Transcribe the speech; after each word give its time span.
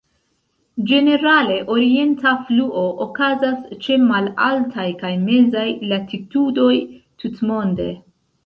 Ĝenerale, 0.91 1.57
orienta 1.73 2.31
fluo 2.47 2.85
okazas 3.05 3.59
ĉe 3.85 3.99
malaltaj 4.07 4.87
kaj 5.05 5.13
mezaj 5.29 5.69
latitudoj 5.93 6.75
tutmonde. 7.25 7.89